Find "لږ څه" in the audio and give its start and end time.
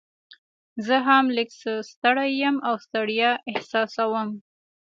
1.37-1.71